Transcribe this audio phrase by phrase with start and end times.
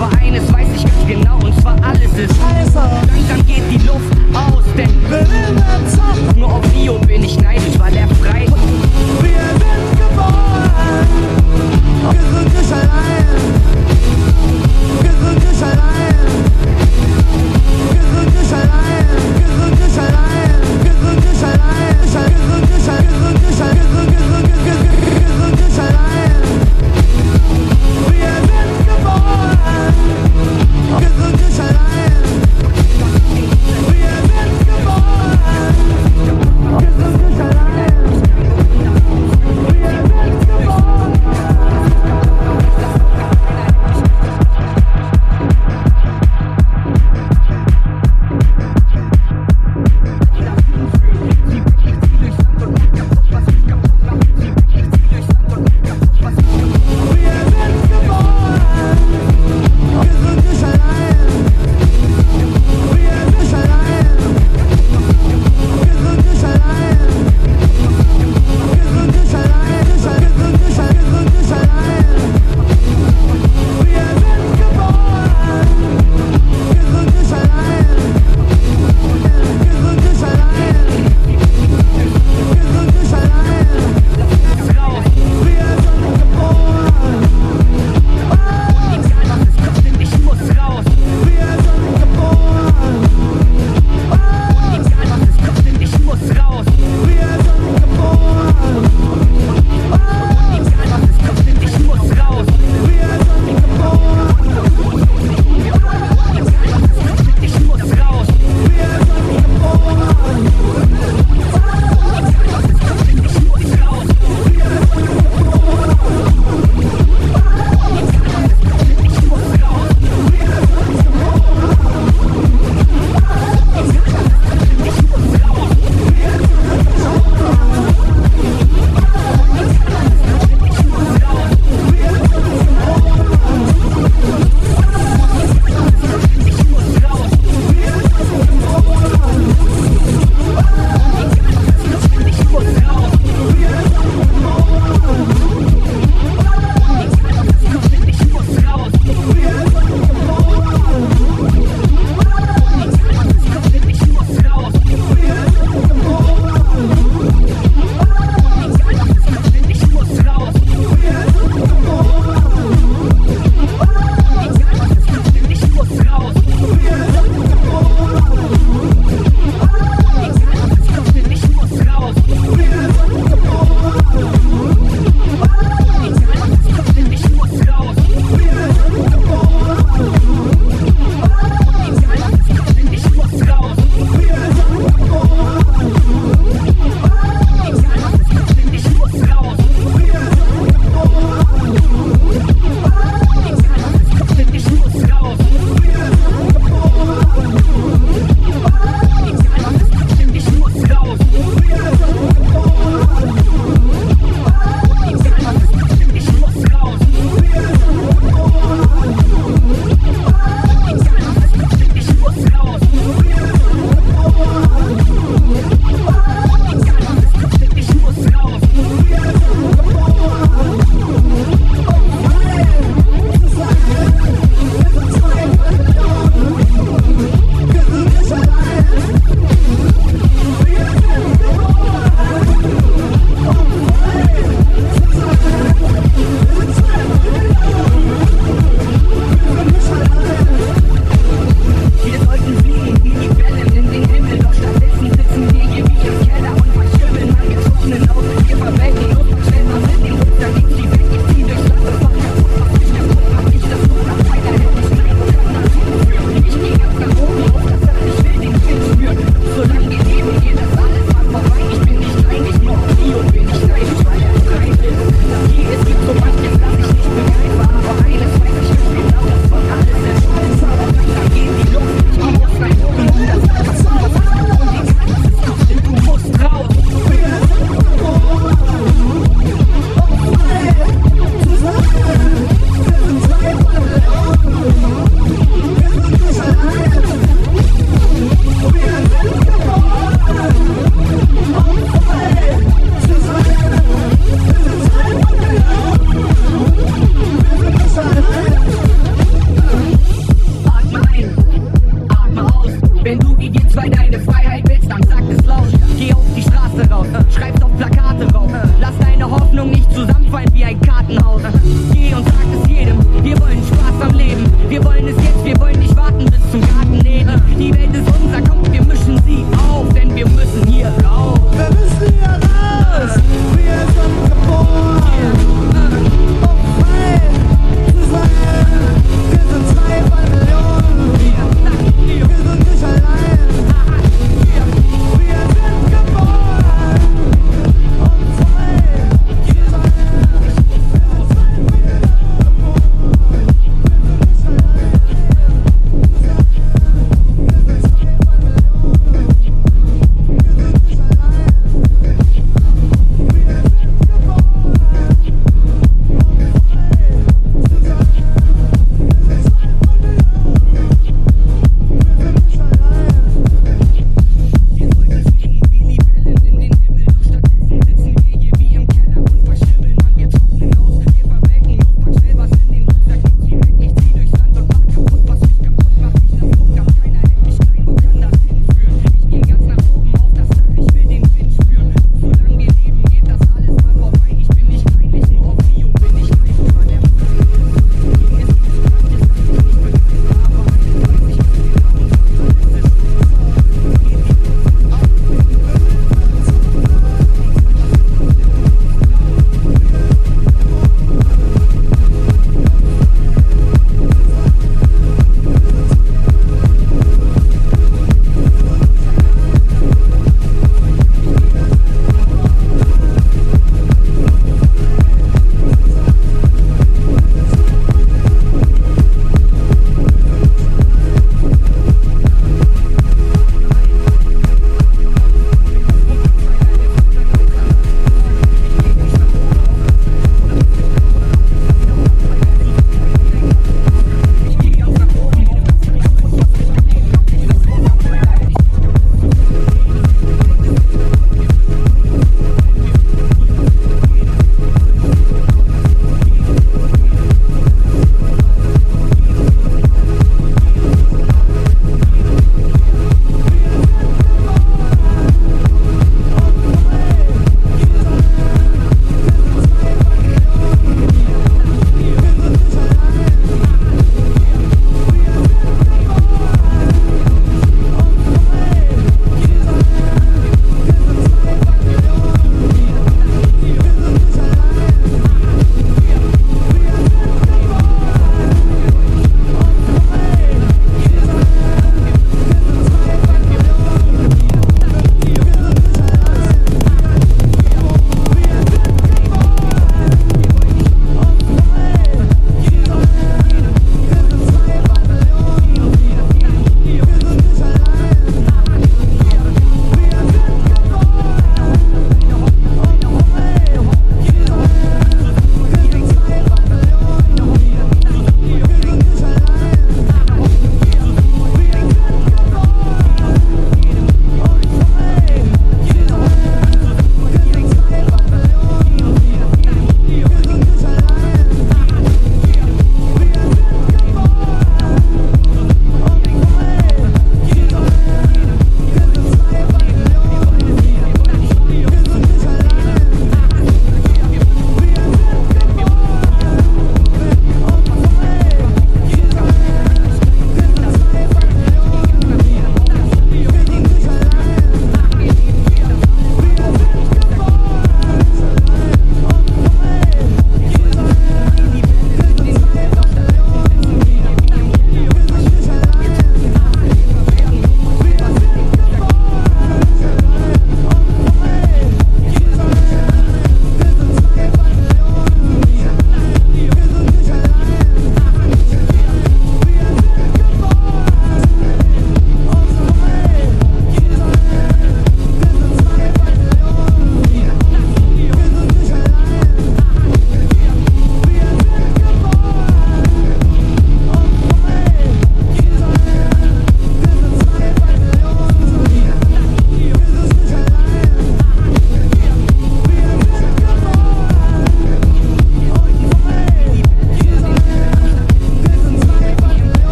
[0.00, 0.49] behind I ain't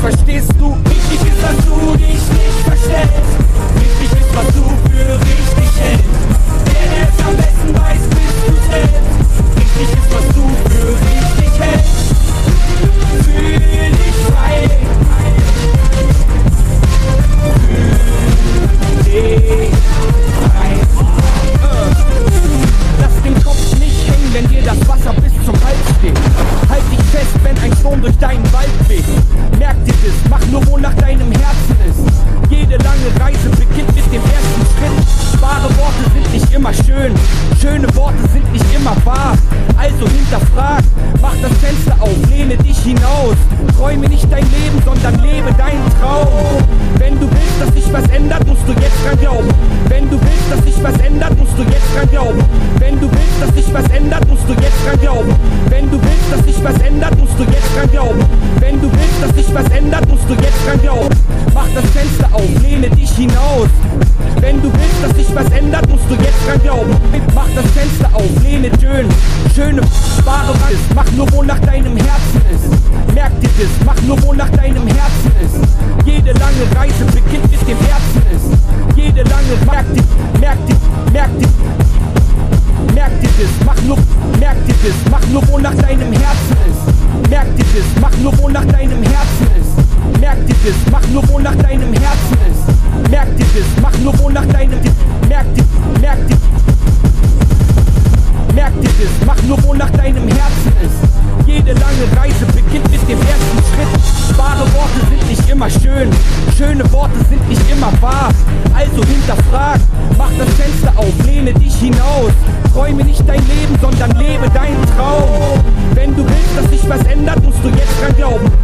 [0.00, 0.49] fascista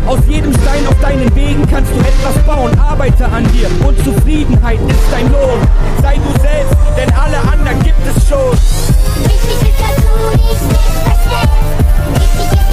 [0.06, 2.78] Aus jedem Stein auf deinen Wegen kannst du etwas bauen.
[2.78, 5.60] Arbeite an dir und Zufriedenheit ist dein Lohn.
[6.00, 8.52] Sei du selbst, denn alle anderen gibt es schon.
[9.24, 11.50] Wichtig ist, dass du dich nicht verstellst.
[12.14, 12.65] Wichtig ist,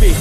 [0.00, 0.16] Weg.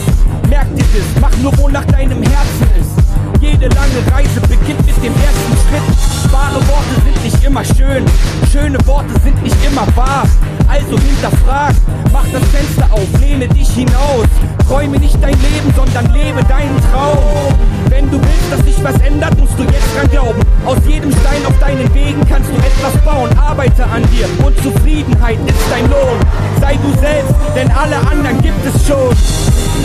[0.49, 3.04] Merk dir das, mach nur, wo nach deinem Herzen ist
[3.45, 6.31] jede lange Reise beginnt mit dem ersten Schritt.
[6.31, 8.03] Wahre Worte sind nicht immer schön,
[8.51, 10.25] schöne Worte sind nicht immer wahr.
[10.67, 11.75] Also hinterfrag,
[12.11, 14.27] mach das Fenster auf, lehne dich hinaus.
[14.67, 17.53] Träume nicht dein Leben, sondern lebe deinen Traum.
[17.89, 20.41] Wenn du willst, dass sich was ändert, musst du jetzt dran glauben.
[20.65, 23.29] Aus jedem Stein auf deinen Wegen kannst du etwas bauen.
[23.37, 26.17] Arbeite an dir und Zufriedenheit ist dein Lohn.
[26.59, 29.11] Sei du selbst, denn alle anderen gibt es schon.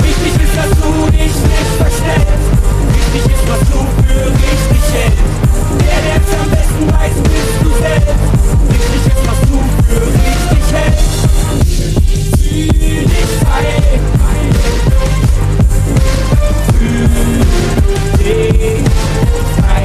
[0.02, 2.59] Wichtig ist, dass du dich nicht versteckst
[3.12, 5.22] wichtig ist, was du für richtig hältst.
[5.78, 8.14] Der, der es am besten weiß, bist du selbst.
[8.68, 9.56] Wichtig ist, was du
[9.88, 11.10] für richtig hältst.
[12.38, 13.66] Fühl dich frei.
[18.18, 18.84] Fühl dich
[19.58, 19.84] frei.